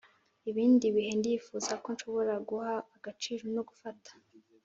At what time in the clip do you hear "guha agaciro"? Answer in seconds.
2.47-3.43